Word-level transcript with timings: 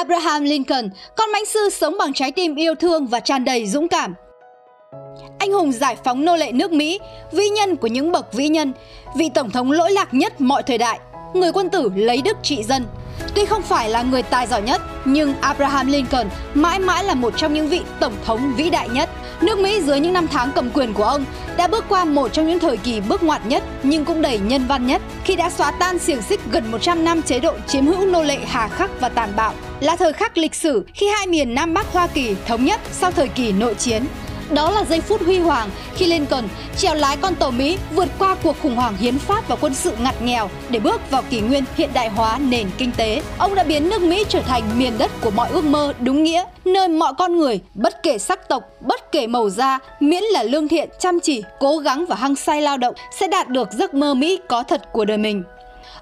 Abraham 0.00 0.44
Lincoln, 0.44 0.88
con 1.16 1.32
mãnh 1.32 1.46
sư 1.46 1.70
sống 1.72 1.96
bằng 1.98 2.12
trái 2.12 2.32
tim 2.32 2.54
yêu 2.54 2.74
thương 2.74 3.06
và 3.06 3.20
tràn 3.20 3.44
đầy 3.44 3.66
dũng 3.66 3.88
cảm. 3.88 4.14
Anh 5.38 5.52
hùng 5.52 5.72
giải 5.72 5.96
phóng 6.04 6.24
nô 6.24 6.36
lệ 6.36 6.52
nước 6.52 6.72
Mỹ, 6.72 7.00
vĩ 7.32 7.48
nhân 7.48 7.76
của 7.76 7.86
những 7.86 8.12
bậc 8.12 8.32
vĩ 8.32 8.48
nhân, 8.48 8.72
vị 9.16 9.30
tổng 9.34 9.50
thống 9.50 9.72
lỗi 9.72 9.92
lạc 9.92 10.14
nhất 10.14 10.40
mọi 10.40 10.62
thời 10.62 10.78
đại, 10.78 11.00
người 11.34 11.52
quân 11.52 11.70
tử 11.70 11.90
lấy 11.94 12.22
đức 12.22 12.36
trị 12.42 12.62
dân. 12.62 12.86
Tuy 13.34 13.44
không 13.44 13.62
phải 13.62 13.88
là 13.88 14.02
người 14.02 14.22
tài 14.22 14.46
giỏi 14.46 14.62
nhất, 14.62 14.80
nhưng 15.04 15.34
Abraham 15.40 15.86
Lincoln 15.86 16.28
mãi 16.54 16.78
mãi 16.78 17.04
là 17.04 17.14
một 17.14 17.32
trong 17.36 17.54
những 17.54 17.68
vị 17.68 17.80
tổng 18.00 18.14
thống 18.24 18.52
vĩ 18.56 18.70
đại 18.70 18.88
nhất. 18.88 19.10
Nước 19.42 19.58
Mỹ 19.58 19.80
dưới 19.80 20.00
những 20.00 20.12
năm 20.12 20.26
tháng 20.28 20.50
cầm 20.54 20.70
quyền 20.70 20.94
của 20.94 21.04
ông 21.04 21.24
đã 21.56 21.68
bước 21.68 21.84
qua 21.88 22.04
một 22.04 22.32
trong 22.32 22.48
những 22.48 22.58
thời 22.58 22.76
kỳ 22.76 23.00
bước 23.00 23.22
ngoặt 23.22 23.46
nhất 23.46 23.62
nhưng 23.82 24.04
cũng 24.04 24.22
đầy 24.22 24.38
nhân 24.38 24.66
văn 24.66 24.86
nhất 24.86 25.02
khi 25.24 25.36
đã 25.36 25.50
xóa 25.50 25.70
tan 25.70 25.98
xiềng 25.98 26.22
xích 26.22 26.40
gần 26.50 26.70
100 26.70 27.04
năm 27.04 27.22
chế 27.22 27.40
độ 27.40 27.54
chiếm 27.66 27.86
hữu 27.86 28.06
nô 28.06 28.22
lệ 28.22 28.38
hà 28.46 28.68
khắc 28.68 28.90
và 29.00 29.08
tàn 29.08 29.32
bạo. 29.36 29.54
Là 29.80 29.96
thời 29.96 30.12
khắc 30.12 30.38
lịch 30.38 30.54
sử 30.54 30.84
khi 30.94 31.08
hai 31.08 31.26
miền 31.26 31.54
Nam 31.54 31.74
Bắc 31.74 31.86
Hoa 31.92 32.06
Kỳ 32.06 32.34
thống 32.46 32.64
nhất 32.64 32.80
sau 32.92 33.12
thời 33.12 33.28
kỳ 33.28 33.52
nội 33.52 33.74
chiến. 33.74 34.04
Đó 34.54 34.70
là 34.70 34.84
giây 34.84 35.00
phút 35.00 35.22
huy 35.24 35.38
hoàng 35.38 35.68
khi 35.94 36.06
Lincoln 36.06 36.44
trèo 36.76 36.94
lái 36.94 37.16
con 37.16 37.34
tàu 37.34 37.50
Mỹ 37.50 37.78
vượt 37.94 38.08
qua 38.18 38.36
cuộc 38.42 38.56
khủng 38.62 38.76
hoảng 38.76 38.96
hiến 38.96 39.18
pháp 39.18 39.48
và 39.48 39.56
quân 39.56 39.74
sự 39.74 39.92
ngặt 40.02 40.22
nghèo 40.22 40.50
để 40.70 40.80
bước 40.80 41.10
vào 41.10 41.22
kỷ 41.30 41.40
nguyên 41.40 41.64
hiện 41.76 41.90
đại 41.94 42.08
hóa 42.08 42.38
nền 42.38 42.66
kinh 42.78 42.92
tế. 42.96 43.22
Ông 43.38 43.54
đã 43.54 43.64
biến 43.64 43.88
nước 43.88 44.02
Mỹ 44.02 44.24
trở 44.28 44.40
thành 44.40 44.78
miền 44.78 44.92
đất 44.98 45.10
của 45.20 45.30
mọi 45.30 45.48
ước 45.50 45.64
mơ 45.64 45.92
đúng 46.00 46.22
nghĩa, 46.22 46.44
nơi 46.64 46.88
mọi 46.88 47.12
con 47.18 47.36
người, 47.36 47.60
bất 47.74 48.02
kể 48.02 48.18
sắc 48.18 48.48
tộc, 48.48 48.62
bất 48.80 49.12
kể 49.12 49.26
màu 49.26 49.50
da, 49.50 49.78
miễn 50.00 50.22
là 50.22 50.42
lương 50.42 50.68
thiện, 50.68 50.88
chăm 50.98 51.20
chỉ, 51.20 51.42
cố 51.60 51.78
gắng 51.78 52.06
và 52.06 52.16
hăng 52.16 52.36
say 52.36 52.62
lao 52.62 52.76
động 52.76 52.94
sẽ 53.18 53.28
đạt 53.28 53.48
được 53.48 53.68
giấc 53.72 53.94
mơ 53.94 54.14
Mỹ 54.14 54.40
có 54.48 54.62
thật 54.62 54.82
của 54.92 55.04
đời 55.04 55.18
mình. 55.18 55.42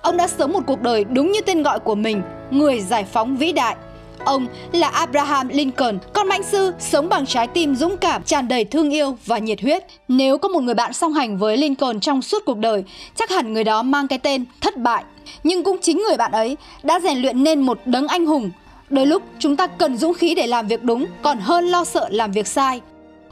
Ông 0.02 0.16
đã 0.16 0.28
sống 0.28 0.52
một 0.52 0.60
cuộc 0.66 0.80
đời 0.82 1.04
đúng 1.04 1.32
như 1.32 1.40
tên 1.40 1.62
gọi 1.62 1.78
của 1.78 1.94
mình, 1.94 2.22
người 2.50 2.80
giải 2.80 3.04
phóng 3.12 3.36
vĩ 3.36 3.52
đại. 3.52 3.76
Ông 4.24 4.46
là 4.72 4.88
Abraham 4.88 5.48
Lincoln, 5.48 5.98
con 6.12 6.28
mãnh 6.28 6.42
sư 6.42 6.72
sống 6.78 7.08
bằng 7.08 7.27
trái 7.27 7.46
tim 7.46 7.77
dũng 7.77 7.97
cảm, 7.97 8.22
tràn 8.22 8.48
đầy 8.48 8.64
thương 8.64 8.91
yêu 8.91 9.16
và 9.27 9.38
nhiệt 9.38 9.61
huyết. 9.61 9.84
Nếu 10.08 10.38
có 10.38 10.48
một 10.48 10.61
người 10.61 10.74
bạn 10.74 10.92
song 10.92 11.12
hành 11.12 11.38
với 11.38 11.56
Lincoln 11.56 12.00
trong 12.00 12.22
suốt 12.22 12.42
cuộc 12.46 12.58
đời, 12.58 12.84
chắc 13.16 13.30
hẳn 13.30 13.52
người 13.52 13.64
đó 13.64 13.83
mang 13.83 14.08
cái 14.08 14.19
tên 14.19 14.44
thất 14.61 14.77
bại. 14.77 15.05
Nhưng 15.44 15.64
cũng 15.64 15.78
chính 15.83 15.98
người 15.98 16.16
bạn 16.16 16.33
ấy 16.33 16.56
đã 16.83 17.00
rèn 17.00 17.19
luyện 17.19 17.44
nên 17.44 17.61
một 17.61 17.78
đấng 17.84 18.08
anh 18.08 18.27
hùng. 18.27 18.50
Đôi 18.91 19.06
lúc 19.06 19.22
chúng 19.39 19.56
ta 19.56 19.66
cần 19.66 19.96
dũng 19.96 20.14
khí 20.14 20.34
để 20.34 20.46
làm 20.46 20.66
việc 20.66 20.83
đúng, 20.83 21.06
còn 21.22 21.39
hơn 21.39 21.66
lo 21.66 21.84
sợ 21.84 22.08
làm 22.11 22.33
việc 22.33 22.46
sai. 22.46 22.80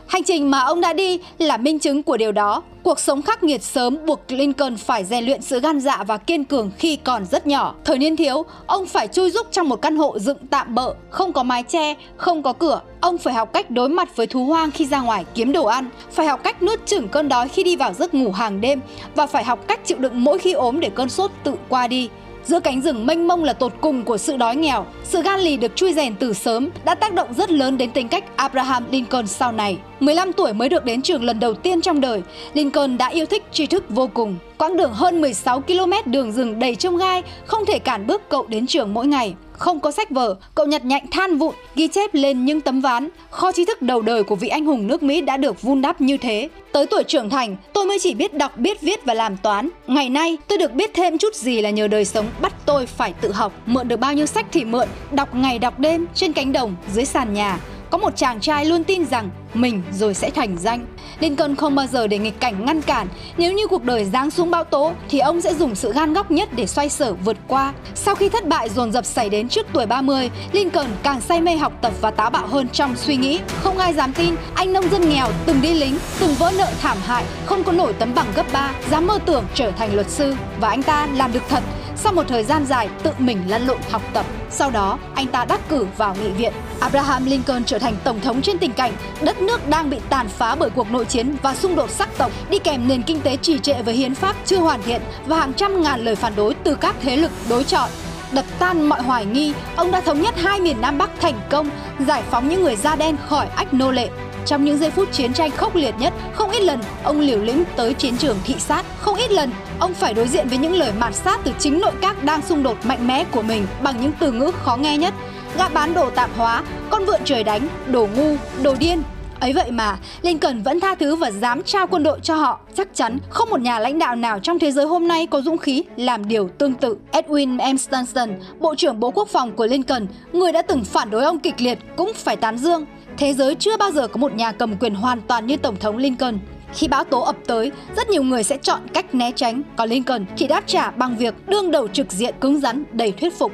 Hành 0.06 0.24
trình 0.24 0.50
mà 0.50 0.60
ông 0.60 0.80
đã 0.80 0.92
đi 0.92 1.18
là 1.38 1.56
minh 1.56 1.78
chứng 1.78 2.02
của 2.02 2.16
điều 2.16 2.32
đó. 2.32 2.62
Cuộc 2.82 2.98
sống 2.98 3.22
khắc 3.22 3.42
nghiệt 3.42 3.62
sớm 3.62 3.98
buộc 4.06 4.20
Lincoln 4.28 4.76
phải 4.76 5.04
rèn 5.04 5.24
luyện 5.24 5.42
sự 5.42 5.60
gan 5.60 5.80
dạ 5.80 6.04
và 6.06 6.16
kiên 6.16 6.44
cường 6.44 6.70
khi 6.78 6.96
còn 6.96 7.26
rất 7.26 7.46
nhỏ. 7.46 7.74
Thời 7.84 7.98
niên 7.98 8.16
thiếu, 8.16 8.44
ông 8.66 8.86
phải 8.86 9.08
chui 9.08 9.30
rúc 9.30 9.46
trong 9.52 9.68
một 9.68 9.82
căn 9.82 9.96
hộ 9.96 10.18
dựng 10.18 10.38
tạm 10.50 10.74
bợ, 10.74 10.94
không 11.10 11.32
có 11.32 11.42
mái 11.42 11.62
che, 11.62 11.94
không 12.16 12.42
có 12.42 12.52
cửa. 12.52 12.80
Ông 13.00 13.18
phải 13.18 13.34
học 13.34 13.52
cách 13.52 13.70
đối 13.70 13.88
mặt 13.88 14.16
với 14.16 14.26
thú 14.26 14.44
hoang 14.44 14.70
khi 14.70 14.86
ra 14.86 15.00
ngoài 15.00 15.24
kiếm 15.34 15.52
đồ 15.52 15.64
ăn, 15.64 15.90
phải 16.12 16.26
học 16.26 16.40
cách 16.42 16.62
nuốt 16.62 16.86
chửng 16.86 17.08
cơn 17.08 17.28
đói 17.28 17.48
khi 17.48 17.62
đi 17.64 17.76
vào 17.76 17.92
giấc 17.92 18.14
ngủ 18.14 18.32
hàng 18.32 18.60
đêm 18.60 18.80
và 19.14 19.26
phải 19.26 19.44
học 19.44 19.58
cách 19.68 19.86
chịu 19.86 19.98
đựng 19.98 20.24
mỗi 20.24 20.38
khi 20.38 20.52
ốm 20.52 20.80
để 20.80 20.90
cơn 20.90 21.08
sốt 21.08 21.30
tự 21.44 21.52
qua 21.68 21.88
đi. 21.88 22.08
Giữa 22.46 22.60
cánh 22.60 22.80
rừng 22.80 23.06
mênh 23.06 23.28
mông 23.28 23.44
là 23.44 23.52
tột 23.52 23.72
cùng 23.80 24.04
của 24.04 24.18
sự 24.18 24.36
đói 24.36 24.56
nghèo, 24.56 24.86
sự 25.04 25.22
gan 25.22 25.40
lì 25.40 25.56
được 25.56 25.76
chui 25.76 25.92
rèn 25.92 26.14
từ 26.14 26.32
sớm 26.32 26.68
đã 26.84 26.94
tác 26.94 27.14
động 27.14 27.34
rất 27.34 27.50
lớn 27.50 27.78
đến 27.78 27.90
tính 27.90 28.08
cách 28.08 28.36
Abraham 28.36 28.84
Lincoln 28.90 29.26
sau 29.26 29.52
này. 29.52 29.78
15 30.00 30.32
tuổi 30.32 30.52
mới 30.52 30.68
được 30.68 30.84
đến 30.84 31.02
trường 31.02 31.24
lần 31.24 31.40
đầu 31.40 31.54
tiên 31.54 31.80
trong 31.80 32.00
đời, 32.00 32.22
Lincoln 32.54 32.98
đã 32.98 33.06
yêu 33.06 33.26
thích 33.26 33.44
tri 33.52 33.66
thức 33.66 33.84
vô 33.88 34.06
cùng. 34.14 34.36
Quãng 34.58 34.76
đường 34.76 34.92
hơn 34.92 35.20
16 35.20 35.60
km 35.60 35.92
đường 36.10 36.32
rừng 36.32 36.58
đầy 36.58 36.74
trông 36.74 36.96
gai 36.96 37.22
không 37.46 37.66
thể 37.66 37.78
cản 37.78 38.06
bước 38.06 38.28
cậu 38.28 38.46
đến 38.46 38.66
trường 38.66 38.94
mỗi 38.94 39.06
ngày. 39.06 39.34
Không 39.58 39.80
có 39.80 39.90
sách 39.90 40.10
vở, 40.10 40.36
cậu 40.54 40.66
nhặt 40.66 40.84
nhạnh 40.84 41.06
than 41.10 41.38
vụn, 41.38 41.54
ghi 41.74 41.88
chép 41.88 42.14
lên 42.14 42.44
những 42.44 42.60
tấm 42.60 42.80
ván. 42.80 43.08
Kho 43.30 43.52
tri 43.52 43.64
thức 43.64 43.82
đầu 43.82 44.02
đời 44.02 44.22
của 44.22 44.34
vị 44.34 44.48
anh 44.48 44.64
hùng 44.64 44.86
nước 44.86 45.02
Mỹ 45.02 45.20
đã 45.20 45.36
được 45.36 45.62
vun 45.62 45.82
đắp 45.82 46.00
như 46.00 46.16
thế. 46.16 46.48
Tới 46.72 46.86
tuổi 46.86 47.02
trưởng 47.04 47.30
thành, 47.30 47.56
tôi 47.72 47.84
mới 47.84 47.98
chỉ 47.98 48.14
biết 48.14 48.34
đọc, 48.34 48.58
biết 48.58 48.80
viết 48.80 49.04
và 49.04 49.14
làm 49.14 49.36
toán. 49.36 49.68
Ngày 49.86 50.08
nay, 50.08 50.36
tôi 50.48 50.58
được 50.58 50.72
biết 50.72 50.90
thêm 50.94 51.18
chút 51.18 51.34
gì 51.34 51.60
là 51.60 51.70
nhờ 51.70 51.88
đời 51.88 52.04
sống 52.04 52.26
bắt 52.40 52.52
tôi 52.66 52.86
phải 52.86 53.12
tự 53.20 53.32
học. 53.32 53.52
Mượn 53.66 53.88
được 53.88 54.00
bao 54.00 54.12
nhiêu 54.12 54.26
sách 54.26 54.46
thì 54.52 54.64
mượn, 54.64 54.88
đọc 55.10 55.34
ngày 55.34 55.58
đọc 55.58 55.78
đêm 55.78 56.06
trên 56.14 56.32
cánh 56.32 56.52
đồng, 56.52 56.76
dưới 56.94 57.04
sàn 57.04 57.34
nhà. 57.34 57.58
Có 57.90 57.98
một 57.98 58.16
chàng 58.16 58.40
trai 58.40 58.64
luôn 58.64 58.84
tin 58.84 59.04
rằng 59.04 59.30
mình 59.56 59.82
rồi 59.92 60.14
sẽ 60.14 60.30
thành 60.30 60.56
danh. 60.58 60.86
Lincoln 61.20 61.56
không 61.56 61.74
bao 61.74 61.86
giờ 61.86 62.06
để 62.06 62.18
nghịch 62.18 62.40
cảnh 62.40 62.64
ngăn 62.64 62.82
cản. 62.82 63.06
Nếu 63.36 63.52
như 63.52 63.66
cuộc 63.66 63.84
đời 63.84 64.04
giáng 64.04 64.30
xuống 64.30 64.50
bão 64.50 64.64
tố 64.64 64.92
thì 65.08 65.18
ông 65.18 65.40
sẽ 65.40 65.54
dùng 65.54 65.74
sự 65.74 65.92
gan 65.92 66.12
góc 66.12 66.30
nhất 66.30 66.48
để 66.56 66.66
xoay 66.66 66.88
sở 66.88 67.12
vượt 67.12 67.36
qua. 67.48 67.72
Sau 67.94 68.14
khi 68.14 68.28
thất 68.28 68.48
bại 68.48 68.68
dồn 68.68 68.92
dập 68.92 69.04
xảy 69.04 69.28
đến 69.28 69.48
trước 69.48 69.66
tuổi 69.72 69.86
30, 69.86 70.30
Lincoln 70.52 70.86
càng 71.02 71.20
say 71.20 71.40
mê 71.40 71.56
học 71.56 71.72
tập 71.80 71.92
và 72.00 72.10
táo 72.10 72.30
bạo 72.30 72.46
hơn 72.46 72.68
trong 72.68 72.96
suy 72.96 73.16
nghĩ. 73.16 73.40
Không 73.62 73.78
ai 73.78 73.94
dám 73.94 74.12
tin 74.12 74.34
anh 74.54 74.72
nông 74.72 74.90
dân 74.90 75.08
nghèo 75.08 75.28
từng 75.46 75.62
đi 75.62 75.74
lính, 75.74 75.98
từng 76.20 76.34
vỡ 76.34 76.52
nợ 76.58 76.68
thảm 76.80 76.98
hại, 77.06 77.24
không 77.46 77.64
có 77.64 77.72
nổi 77.72 77.92
tấm 77.92 78.14
bằng 78.14 78.26
cấp 78.34 78.46
3, 78.52 78.72
dám 78.90 79.06
mơ 79.06 79.18
tưởng 79.26 79.44
trở 79.54 79.70
thành 79.70 79.94
luật 79.94 80.10
sư 80.10 80.34
và 80.60 80.68
anh 80.68 80.82
ta 80.82 81.06
làm 81.06 81.32
được 81.32 81.42
thật 81.48 81.62
sau 81.96 82.12
một 82.12 82.28
thời 82.28 82.44
gian 82.44 82.66
dài 82.66 82.88
tự 83.02 83.10
mình 83.18 83.38
lăn 83.48 83.66
lộn 83.66 83.78
học 83.90 84.02
tập. 84.12 84.26
Sau 84.50 84.70
đó, 84.70 84.98
anh 85.14 85.26
ta 85.26 85.44
đắc 85.44 85.68
cử 85.68 85.86
vào 85.96 86.16
nghị 86.22 86.30
viện. 86.30 86.52
Abraham 86.80 87.26
Lincoln 87.26 87.64
trở 87.64 87.78
thành 87.78 87.96
tổng 88.04 88.20
thống 88.20 88.42
trên 88.42 88.58
tình 88.58 88.72
cảnh 88.72 88.92
đất 89.22 89.42
nước 89.46 89.68
đang 89.68 89.90
bị 89.90 89.96
tàn 90.08 90.28
phá 90.28 90.54
bởi 90.54 90.70
cuộc 90.70 90.90
nội 90.90 91.04
chiến 91.04 91.36
và 91.42 91.54
xung 91.54 91.76
đột 91.76 91.90
sắc 91.90 92.08
tộc, 92.18 92.32
đi 92.50 92.58
kèm 92.58 92.88
nền 92.88 93.02
kinh 93.02 93.20
tế 93.20 93.36
trì 93.36 93.58
trệ 93.58 93.82
với 93.82 93.94
hiến 93.94 94.14
pháp 94.14 94.36
chưa 94.44 94.58
hoàn 94.58 94.82
thiện 94.82 95.00
và 95.26 95.38
hàng 95.38 95.52
trăm 95.52 95.82
ngàn 95.82 96.04
lời 96.04 96.16
phản 96.16 96.36
đối 96.36 96.54
từ 96.54 96.74
các 96.74 96.96
thế 97.00 97.16
lực 97.16 97.30
đối 97.48 97.64
chọi. 97.64 97.88
Đập 98.32 98.44
tan 98.58 98.88
mọi 98.88 99.02
hoài 99.02 99.24
nghi, 99.26 99.52
ông 99.76 99.90
đã 99.90 100.00
thống 100.00 100.22
nhất 100.22 100.34
hai 100.36 100.60
miền 100.60 100.80
Nam 100.80 100.98
Bắc 100.98 101.10
thành 101.20 101.40
công, 101.50 101.70
giải 102.06 102.22
phóng 102.30 102.48
những 102.48 102.62
người 102.62 102.76
da 102.76 102.96
đen 102.96 103.16
khỏi 103.28 103.46
ách 103.56 103.74
nô 103.74 103.90
lệ, 103.90 104.08
trong 104.46 104.64
những 104.64 104.78
giây 104.78 104.90
phút 104.90 105.12
chiến 105.12 105.32
tranh 105.32 105.50
khốc 105.50 105.74
liệt 105.74 105.94
nhất, 105.98 106.12
không 106.34 106.50
ít 106.50 106.62
lần 106.62 106.80
ông 107.02 107.20
liều 107.20 107.38
lĩnh 107.38 107.64
tới 107.76 107.94
chiến 107.94 108.16
trường 108.16 108.38
thị 108.44 108.54
sát, 108.58 108.84
không 109.00 109.16
ít 109.16 109.30
lần 109.30 109.50
ông 109.78 109.94
phải 109.94 110.14
đối 110.14 110.28
diện 110.28 110.48
với 110.48 110.58
những 110.58 110.74
lời 110.74 110.92
mạt 110.98 111.14
sát 111.14 111.40
từ 111.44 111.52
chính 111.58 111.80
nội 111.80 111.92
các 112.02 112.24
đang 112.24 112.42
xung 112.42 112.62
đột 112.62 112.86
mạnh 112.86 113.06
mẽ 113.06 113.24
của 113.24 113.42
mình 113.42 113.66
bằng 113.82 114.00
những 114.00 114.12
từ 114.18 114.32
ngữ 114.32 114.50
khó 114.62 114.76
nghe 114.76 114.98
nhất. 114.98 115.14
Gã 115.58 115.68
bán 115.68 115.94
đồ 115.94 116.10
tạp 116.10 116.30
hóa, 116.36 116.62
con 116.90 117.04
vượn 117.04 117.20
trời 117.24 117.44
đánh, 117.44 117.68
đồ 117.86 118.08
ngu, 118.16 118.36
đồ 118.62 118.74
điên, 118.74 119.02
Ấy 119.40 119.52
vậy 119.52 119.70
mà, 119.70 119.98
Lincoln 120.22 120.62
vẫn 120.62 120.80
tha 120.80 120.94
thứ 120.94 121.16
và 121.16 121.30
dám 121.30 121.62
trao 121.62 121.86
quân 121.86 122.02
đội 122.02 122.18
cho 122.22 122.34
họ. 122.34 122.60
Chắc 122.74 122.88
chắn 122.94 123.18
không 123.28 123.50
một 123.50 123.60
nhà 123.60 123.78
lãnh 123.78 123.98
đạo 123.98 124.16
nào 124.16 124.38
trong 124.38 124.58
thế 124.58 124.72
giới 124.72 124.86
hôm 124.86 125.08
nay 125.08 125.26
có 125.26 125.40
dũng 125.40 125.58
khí 125.58 125.84
làm 125.96 126.28
điều 126.28 126.48
tương 126.48 126.74
tự. 126.74 126.96
Edwin 127.12 127.74
M. 127.74 127.76
Stanton, 127.76 128.30
Bộ 128.60 128.74
trưởng 128.74 129.00
Bộ 129.00 129.10
Quốc 129.10 129.28
phòng 129.28 129.52
của 129.56 129.66
Lincoln, 129.66 130.06
người 130.32 130.52
đã 130.52 130.62
từng 130.62 130.84
phản 130.84 131.10
đối 131.10 131.24
ông 131.24 131.38
kịch 131.38 131.60
liệt 131.60 131.78
cũng 131.96 132.12
phải 132.14 132.36
tán 132.36 132.58
dương. 132.58 132.86
Thế 133.18 133.34
giới 133.34 133.54
chưa 133.54 133.76
bao 133.76 133.90
giờ 133.90 134.08
có 134.08 134.16
một 134.16 134.34
nhà 134.34 134.52
cầm 134.52 134.76
quyền 134.76 134.94
hoàn 134.94 135.20
toàn 135.20 135.46
như 135.46 135.56
Tổng 135.56 135.76
thống 135.76 135.96
Lincoln. 135.96 136.38
Khi 136.74 136.88
bão 136.88 137.04
tố 137.04 137.20
ập 137.20 137.36
tới, 137.46 137.72
rất 137.96 138.08
nhiều 138.08 138.22
người 138.22 138.42
sẽ 138.42 138.56
chọn 138.56 138.80
cách 138.94 139.14
né 139.14 139.32
tránh, 139.32 139.62
còn 139.76 139.88
Lincoln 139.88 140.24
thì 140.36 140.46
đáp 140.46 140.62
trả 140.66 140.90
bằng 140.90 141.16
việc 141.16 141.34
đương 141.48 141.70
đầu 141.70 141.88
trực 141.88 142.12
diện 142.12 142.34
cứng 142.40 142.60
rắn 142.60 142.84
đầy 142.92 143.12
thuyết 143.12 143.38
phục. 143.38 143.52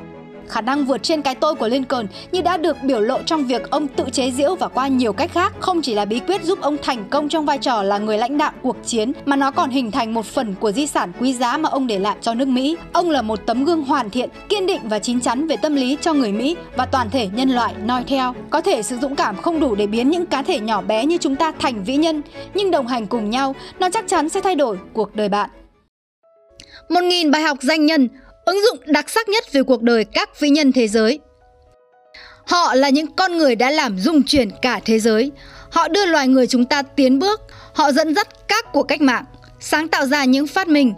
Khả 0.53 0.61
năng 0.61 0.85
vượt 0.85 1.03
trên 1.03 1.23
cái 1.23 1.35
tôi 1.35 1.55
của 1.55 1.69
Lincoln 1.69 2.07
như 2.33 2.43
đã 2.43 2.57
được 2.57 2.77
biểu 2.83 3.01
lộ 3.01 3.23
trong 3.23 3.45
việc 3.45 3.71
ông 3.71 3.89
tự 3.89 4.05
chế 4.13 4.31
giễu 4.31 4.55
và 4.55 4.69
qua 4.69 4.89
nhiều 4.89 5.13
cách 5.13 5.31
khác 5.33 5.53
không 5.61 5.83
chỉ 5.83 5.95
là 5.95 6.05
bí 6.05 6.21
quyết 6.21 6.45
giúp 6.45 6.61
ông 6.61 6.77
thành 6.83 7.05
công 7.11 7.29
trong 7.29 7.47
vai 7.47 7.59
trò 7.59 7.83
là 7.83 7.99
người 7.99 8.19
lãnh 8.19 8.39
đạo 8.39 8.53
cuộc 8.63 8.77
chiến 8.87 9.13
mà 9.25 9.37
nó 9.37 9.51
còn 9.51 9.71
hình 9.71 9.91
thành 9.91 10.15
một 10.15 10.27
phần 10.27 10.55
của 10.61 10.73
di 10.73 10.87
sản 10.87 11.13
quý 11.21 11.35
giá 11.35 11.57
mà 11.57 11.69
ông 11.69 11.87
để 11.87 11.99
lại 11.99 12.17
cho 12.21 12.35
nước 12.35 12.49
Mỹ. 12.49 12.77
Ông 12.93 13.11
là 13.11 13.23
một 13.23 13.47
tấm 13.47 13.65
gương 13.65 13.85
hoàn 13.85 14.11
thiện, 14.11 14.29
kiên 14.49 14.67
định 14.67 14.81
và 14.85 14.99
chín 14.99 15.21
chắn 15.21 15.47
về 15.47 15.57
tâm 15.57 15.75
lý 15.75 15.97
cho 16.01 16.15
người 16.15 16.33
Mỹ 16.33 16.57
và 16.77 16.87
toàn 16.87 17.11
thể 17.11 17.29
nhân 17.35 17.51
loại 17.51 17.75
noi 17.85 18.05
theo. 18.07 18.35
Có 18.51 18.61
thể 18.61 18.83
sự 18.83 18.97
dũng 18.97 19.17
cảm 19.17 19.37
không 19.37 19.61
đủ 19.61 19.75
để 19.75 19.87
biến 19.87 20.11
những 20.11 20.27
cá 20.27 20.43
thể 20.43 20.61
nhỏ 20.61 20.83
bé 20.83 21.05
như 21.05 21.17
chúng 21.21 21.37
ta 21.37 21.53
thành 21.59 21.85
vĩ 21.85 21.97
nhân, 21.97 22.23
nhưng 22.55 22.71
đồng 22.71 22.87
hành 22.87 23.07
cùng 23.07 23.31
nhau, 23.31 23.55
nó 23.79 23.89
chắc 23.93 24.05
chắn 24.09 24.29
sẽ 24.29 24.41
thay 24.41 24.55
đổi 24.55 24.79
cuộc 24.93 25.17
đời 25.17 25.29
bạn. 25.29 25.51
Một 26.89 27.03
nghìn 27.03 27.31
bài 27.31 27.43
học 27.43 27.59
danh 27.61 27.87
nhân 27.87 28.09
ứng 28.53 28.63
dụng 28.65 28.79
đặc 28.87 29.11
sắc 29.11 29.29
nhất 29.29 29.53
về 29.53 29.63
cuộc 29.63 29.83
đời 29.83 30.05
các 30.05 30.41
vĩ 30.41 30.49
nhân 30.49 30.73
thế 30.73 30.89
giới. 30.89 31.19
Họ 32.47 32.75
là 32.75 32.89
những 32.89 33.07
con 33.17 33.39
người 33.39 33.55
đã 33.55 33.71
làm 33.71 33.99
rung 33.99 34.23
chuyển 34.23 34.51
cả 34.63 34.81
thế 34.85 34.99
giới. 34.99 35.33
Họ 35.71 35.89
đưa 35.89 36.07
loài 36.07 36.29
người 36.29 36.47
chúng 36.47 36.65
ta 36.65 36.83
tiến 36.83 37.19
bước, 37.19 37.41
họ 37.75 37.93
dẫn 37.93 38.15
dắt 38.15 38.49
các 38.49 38.73
cuộc 38.73 38.83
cách 38.83 39.01
mạng, 39.01 39.25
sáng 39.61 39.89
tạo 39.89 40.07
ra 40.07 40.25
những 40.25 40.47
phát 40.47 40.69
minh. 40.69 40.95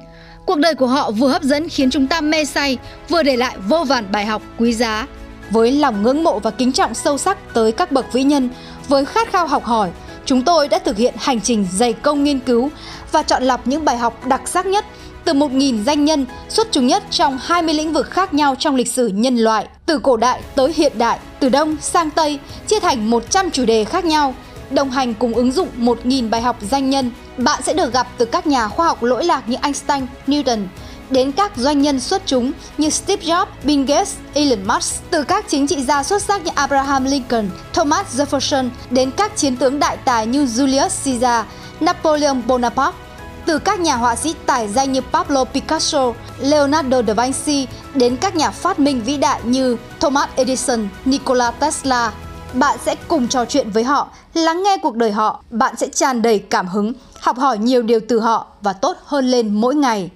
Cuộc 0.46 0.58
đời 0.58 0.74
của 0.74 0.86
họ 0.86 1.10
vừa 1.10 1.28
hấp 1.28 1.42
dẫn 1.42 1.68
khiến 1.68 1.90
chúng 1.90 2.06
ta 2.06 2.20
mê 2.20 2.44
say, 2.44 2.78
vừa 3.08 3.22
để 3.22 3.36
lại 3.36 3.56
vô 3.68 3.84
vàn 3.84 4.12
bài 4.12 4.26
học 4.26 4.42
quý 4.58 4.72
giá. 4.72 5.06
Với 5.50 5.72
lòng 5.72 6.02
ngưỡng 6.02 6.24
mộ 6.24 6.38
và 6.38 6.50
kính 6.50 6.72
trọng 6.72 6.94
sâu 6.94 7.18
sắc 7.18 7.54
tới 7.54 7.72
các 7.72 7.92
bậc 7.92 8.12
vĩ 8.12 8.22
nhân, 8.22 8.48
với 8.88 9.04
khát 9.04 9.32
khao 9.32 9.46
học 9.46 9.64
hỏi, 9.64 9.90
chúng 10.24 10.42
tôi 10.42 10.68
đã 10.68 10.78
thực 10.78 10.96
hiện 10.96 11.14
hành 11.18 11.40
trình 11.40 11.66
dày 11.72 11.92
công 11.92 12.24
nghiên 12.24 12.40
cứu 12.40 12.70
và 13.12 13.22
chọn 13.22 13.42
lọc 13.42 13.66
những 13.66 13.84
bài 13.84 13.96
học 13.96 14.26
đặc 14.26 14.48
sắc 14.48 14.66
nhất 14.66 14.84
từ 15.24 15.32
1.000 15.32 15.84
danh 15.84 16.04
nhân 16.04 16.26
xuất 16.48 16.68
chúng 16.72 16.86
nhất 16.86 17.02
trong 17.10 17.38
20 17.42 17.74
lĩnh 17.74 17.92
vực 17.92 18.10
khác 18.10 18.34
nhau 18.34 18.54
trong 18.58 18.74
lịch 18.74 18.92
sử 18.92 19.06
nhân 19.06 19.36
loại, 19.36 19.66
từ 19.86 19.98
cổ 19.98 20.16
đại 20.16 20.40
tới 20.54 20.72
hiện 20.76 20.92
đại, 20.98 21.18
từ 21.40 21.48
Đông 21.48 21.76
sang 21.80 22.10
Tây, 22.10 22.38
chia 22.66 22.80
thành 22.80 23.10
100 23.10 23.50
chủ 23.50 23.64
đề 23.64 23.84
khác 23.84 24.04
nhau. 24.04 24.34
Đồng 24.70 24.90
hành 24.90 25.14
cùng 25.14 25.34
ứng 25.34 25.52
dụng 25.52 25.68
1.000 25.78 26.30
bài 26.30 26.42
học 26.42 26.56
danh 26.70 26.90
nhân, 26.90 27.10
bạn 27.36 27.62
sẽ 27.62 27.72
được 27.72 27.92
gặp 27.92 28.06
từ 28.18 28.24
các 28.24 28.46
nhà 28.46 28.68
khoa 28.68 28.86
học 28.86 29.02
lỗi 29.02 29.24
lạc 29.24 29.48
như 29.48 29.56
Einstein, 29.62 30.06
Newton, 30.26 30.66
đến 31.10 31.32
các 31.32 31.52
doanh 31.56 31.82
nhân 31.82 32.00
xuất 32.00 32.22
chúng 32.26 32.52
như 32.78 32.90
Steve 32.90 33.24
Jobs, 33.24 33.46
Bill 33.64 33.84
Gates, 33.84 34.14
Elon 34.34 34.66
Musk, 34.66 35.10
từ 35.10 35.22
các 35.22 35.44
chính 35.48 35.66
trị 35.66 35.82
gia 35.82 36.02
xuất 36.02 36.22
sắc 36.22 36.44
như 36.44 36.50
Abraham 36.54 37.04
Lincoln, 37.04 37.48
Thomas 37.72 38.20
Jefferson 38.20 38.68
đến 38.90 39.10
các 39.10 39.36
chiến 39.36 39.56
tướng 39.56 39.78
đại 39.78 39.96
tài 39.96 40.26
như 40.26 40.44
Julius 40.44 40.90
Caesar, 41.04 41.44
Napoleon 41.80 42.42
Bonaparte, 42.46 42.98
từ 43.46 43.58
các 43.58 43.80
nhà 43.80 43.96
họa 43.96 44.16
sĩ 44.16 44.34
tài 44.46 44.68
danh 44.68 44.92
như 44.92 45.00
Pablo 45.12 45.44
Picasso, 45.44 46.12
Leonardo 46.40 47.02
da 47.02 47.14
Vinci 47.14 47.66
đến 47.94 48.16
các 48.16 48.36
nhà 48.36 48.50
phát 48.50 48.78
minh 48.78 49.02
vĩ 49.04 49.16
đại 49.16 49.40
như 49.44 49.76
Thomas 50.00 50.28
Edison, 50.36 50.88
Nikola 51.04 51.50
Tesla. 51.50 52.12
Bạn 52.52 52.78
sẽ 52.84 52.94
cùng 53.08 53.28
trò 53.28 53.44
chuyện 53.44 53.70
với 53.70 53.84
họ, 53.84 54.08
lắng 54.34 54.62
nghe 54.62 54.78
cuộc 54.82 54.96
đời 54.96 55.12
họ, 55.12 55.42
bạn 55.50 55.74
sẽ 55.76 55.88
tràn 55.88 56.22
đầy 56.22 56.38
cảm 56.38 56.68
hứng, 56.68 56.92
học 57.20 57.38
hỏi 57.38 57.58
nhiều 57.58 57.82
điều 57.82 58.00
từ 58.08 58.20
họ 58.20 58.46
và 58.62 58.72
tốt 58.72 58.96
hơn 59.04 59.26
lên 59.26 59.54
mỗi 59.54 59.74
ngày. 59.74 60.10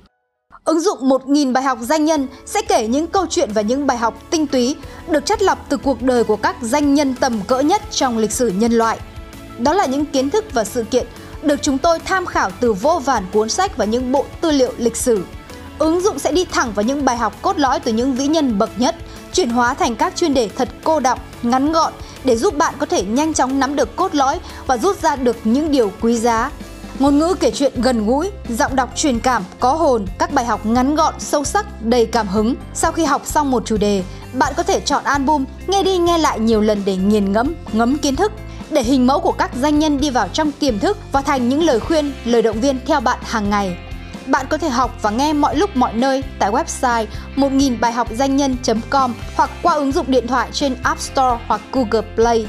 Ứng 0.65 0.81
dụng 0.81 0.99
1.000 1.01 1.53
bài 1.53 1.65
học 1.65 1.79
danh 1.81 2.05
nhân 2.05 2.29
sẽ 2.47 2.63
kể 2.63 2.87
những 2.87 3.07
câu 3.07 3.27
chuyện 3.31 3.51
và 3.53 3.63
những 3.63 3.87
bài 3.87 3.99
học 3.99 4.15
tinh 4.31 4.47
túy 4.47 4.77
được 5.09 5.27
chất 5.27 5.43
lọc 5.43 5.67
từ 5.69 5.77
cuộc 5.77 6.03
đời 6.03 6.25
của 6.25 6.37
các 6.37 6.57
danh 6.63 6.95
nhân 6.95 7.15
tầm 7.21 7.41
cỡ 7.47 7.61
nhất 7.61 7.83
trong 7.91 8.19
lịch 8.19 8.33
sử 8.33 8.49
nhân 8.49 8.73
loại. 8.73 8.99
Đó 9.59 9.73
là 9.73 9.87
những 9.87 10.05
kiến 10.05 10.31
thức 10.31 10.45
và 10.53 10.65
sự 10.65 10.85
kiện 10.91 11.07
được 11.43 11.63
chúng 11.63 11.79
tôi 11.79 11.99
tham 11.99 12.27
khảo 12.27 12.51
từ 12.61 12.73
vô 12.73 13.01
vàn 13.05 13.27
cuốn 13.33 13.49
sách 13.49 13.77
và 13.77 13.85
những 13.85 14.13
bộ 14.13 14.25
tư 14.41 14.51
liệu 14.51 14.73
lịch 14.79 14.97
sử. 14.97 15.25
Ứng 15.79 16.01
dụng 16.01 16.19
sẽ 16.19 16.33
đi 16.33 16.45
thẳng 16.45 16.73
vào 16.73 16.83
những 16.83 17.05
bài 17.05 17.17
học 17.17 17.35
cốt 17.43 17.59
lõi 17.59 17.81
từ 17.81 17.93
những 17.93 18.15
vĩ 18.15 18.27
nhân 18.27 18.59
bậc 18.59 18.71
nhất, 18.77 18.97
chuyển 19.33 19.51
hóa 19.51 19.75
thành 19.75 19.97
các 19.97 20.17
chuyên 20.17 20.35
đề 20.35 20.49
thật 20.57 20.69
cô 20.85 21.01
đọng, 21.01 21.19
ngắn 21.43 21.73
gọn 21.73 21.93
để 22.25 22.37
giúp 22.37 22.57
bạn 22.57 22.75
có 22.79 22.87
thể 22.87 23.03
nhanh 23.03 23.35
chóng 23.35 23.61
nắm 23.61 23.77
được 23.77 23.97
cốt 23.97 24.15
lõi 24.15 24.41
và 24.67 24.77
rút 24.77 25.03
ra 25.03 25.17
được 25.17 25.37
những 25.45 25.73
điều 25.73 25.93
quý 26.01 26.19
giá. 26.19 26.51
Ngôn 26.99 27.19
ngữ 27.19 27.35
kể 27.41 27.51
chuyện 27.51 27.73
gần 27.77 28.07
gũi, 28.07 28.31
giọng 28.49 28.77
đọc 28.77 28.93
truyền 28.97 29.21
cảm, 29.21 29.45
có 29.61 29.73
hồn, 29.73 30.07
các 30.19 30.33
bài 30.33 30.45
học 30.45 30.67
ngắn 30.67 30.95
gọn, 30.95 31.15
sâu 31.19 31.45
sắc, 31.45 31.67
đầy 31.83 32.07
cảm 32.07 32.29
hứng. 32.29 32.55
Sau 32.75 32.93
khi 32.93 33.05
học 33.05 33.23
xong 33.25 33.51
một 33.51 33.63
chủ 33.67 33.77
đề, 33.77 34.03
bạn 34.33 34.53
có 34.57 34.63
thể 34.63 34.81
chọn 34.81 35.05
album, 35.05 35.45
nghe 35.67 35.83
đi 35.83 35.99
nghe 35.99 36.19
lại 36.19 36.41
nhiều 36.41 36.61
lần 36.61 36.83
để 36.85 36.97
nghiền 36.97 37.33
ngẫm, 37.33 37.55
ngấm 37.73 37.99
kiến 37.99 38.17
thức 38.17 38.33
để 38.71 38.83
hình 38.83 39.07
mẫu 39.07 39.21
của 39.21 39.33
các 39.33 39.51
danh 39.55 39.79
nhân 39.79 40.01
đi 40.01 40.11
vào 40.11 40.29
trong 40.29 40.53
tiềm 40.53 40.79
thức 40.79 40.99
và 41.13 41.23
thành 41.23 41.49
những 41.49 41.63
lời 41.63 41.81
khuyên, 41.81 42.13
lời 42.25 42.43
động 42.43 42.61
viên 42.61 42.79
theo 42.87 43.01
bạn 43.01 43.19
hàng 43.23 43.51
ngày. 43.51 43.77
Bạn 44.27 44.47
có 44.51 44.59
thể 44.59 44.69
học 44.69 44.99
và 45.03 45.11
nghe 45.11 45.33
mọi 45.33 45.57
lúc 45.57 45.77
mọi 45.77 45.93
nơi 45.95 46.23
tại 46.39 46.51
website 46.51 47.07
1000 47.37 47.81
bài 47.81 47.93
học 47.93 48.09
danh 48.11 48.37
nhân.com 48.37 49.15
hoặc 49.37 49.51
qua 49.63 49.75
ứng 49.75 49.93
dụng 49.93 50.07
điện 50.09 50.27
thoại 50.27 50.49
trên 50.53 50.77
App 50.83 51.01
Store 51.01 51.39
hoặc 51.47 51.61
Google 51.73 52.09
Play. 52.15 52.47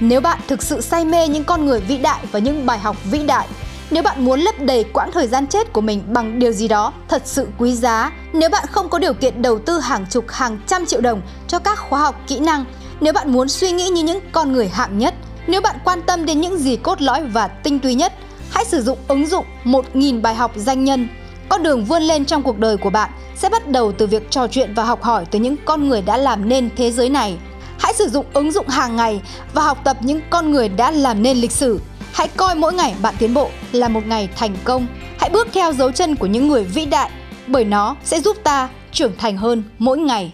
Nếu 0.00 0.20
bạn 0.20 0.38
thực 0.48 0.62
sự 0.62 0.80
say 0.80 1.04
mê 1.04 1.28
những 1.28 1.44
con 1.44 1.66
người 1.66 1.80
vĩ 1.80 1.98
đại 1.98 2.24
và 2.32 2.38
những 2.38 2.66
bài 2.66 2.78
học 2.78 2.96
vĩ 3.04 3.26
đại, 3.26 3.48
nếu 3.90 4.02
bạn 4.02 4.24
muốn 4.24 4.40
lấp 4.40 4.54
đầy 4.60 4.84
quãng 4.84 5.12
thời 5.12 5.26
gian 5.26 5.46
chết 5.46 5.72
của 5.72 5.80
mình 5.80 6.02
bằng 6.08 6.38
điều 6.38 6.52
gì 6.52 6.68
đó 6.68 6.92
thật 7.08 7.22
sự 7.24 7.48
quý 7.58 7.74
giá, 7.74 8.12
nếu 8.32 8.50
bạn 8.50 8.64
không 8.70 8.88
có 8.88 8.98
điều 8.98 9.14
kiện 9.14 9.42
đầu 9.42 9.58
tư 9.58 9.78
hàng 9.78 10.06
chục 10.10 10.24
hàng 10.28 10.58
trăm 10.66 10.86
triệu 10.86 11.00
đồng 11.00 11.22
cho 11.48 11.58
các 11.58 11.78
khóa 11.78 12.00
học 12.00 12.20
kỹ 12.26 12.40
năng, 12.40 12.64
nếu 13.00 13.12
bạn 13.12 13.32
muốn 13.32 13.48
suy 13.48 13.72
nghĩ 13.72 13.88
như 13.88 14.02
những 14.02 14.20
con 14.32 14.52
người 14.52 14.68
hạng 14.68 14.98
nhất, 14.98 15.14
nếu 15.46 15.60
bạn 15.60 15.76
quan 15.84 16.02
tâm 16.02 16.26
đến 16.26 16.40
những 16.40 16.58
gì 16.58 16.76
cốt 16.76 17.02
lõi 17.02 17.22
và 17.22 17.48
tinh 17.48 17.78
túy 17.78 17.94
nhất, 17.94 18.12
hãy 18.50 18.64
sử 18.64 18.82
dụng 18.82 18.98
ứng 19.08 19.26
dụng 19.26 19.44
1.000 19.64 20.22
bài 20.22 20.34
học 20.34 20.52
danh 20.56 20.84
nhân. 20.84 21.08
Con 21.48 21.62
đường 21.62 21.84
vươn 21.84 22.02
lên 22.02 22.24
trong 22.24 22.42
cuộc 22.42 22.58
đời 22.58 22.76
của 22.76 22.90
bạn 22.90 23.10
sẽ 23.36 23.48
bắt 23.48 23.68
đầu 23.68 23.92
từ 23.92 24.06
việc 24.06 24.30
trò 24.30 24.46
chuyện 24.46 24.74
và 24.74 24.84
học 24.84 25.02
hỏi 25.02 25.24
từ 25.30 25.38
những 25.38 25.56
con 25.64 25.88
người 25.88 26.02
đã 26.02 26.16
làm 26.16 26.48
nên 26.48 26.68
thế 26.76 26.92
giới 26.92 27.08
này. 27.08 27.36
Hãy 27.78 27.94
sử 27.94 28.08
dụng 28.08 28.26
ứng 28.32 28.52
dụng 28.52 28.68
hàng 28.68 28.96
ngày 28.96 29.20
và 29.54 29.62
học 29.62 29.78
tập 29.84 29.96
những 30.00 30.20
con 30.30 30.52
người 30.52 30.68
đã 30.68 30.90
làm 30.90 31.22
nên 31.22 31.36
lịch 31.36 31.52
sử. 31.52 31.80
Hãy 32.12 32.28
coi 32.36 32.54
mỗi 32.54 32.72
ngày 32.72 32.94
bạn 33.02 33.14
tiến 33.18 33.34
bộ 33.34 33.50
là 33.72 33.88
một 33.88 34.06
ngày 34.06 34.28
thành 34.36 34.56
công. 34.64 34.86
Hãy 35.18 35.30
bước 35.30 35.48
theo 35.52 35.72
dấu 35.72 35.92
chân 35.92 36.16
của 36.16 36.26
những 36.26 36.48
người 36.48 36.64
vĩ 36.64 36.86
đại 36.86 37.10
bởi 37.46 37.64
nó 37.64 37.96
sẽ 38.04 38.20
giúp 38.20 38.36
ta 38.44 38.68
trưởng 38.92 39.16
thành 39.18 39.36
hơn 39.36 39.62
mỗi 39.78 39.98
ngày. 39.98 40.32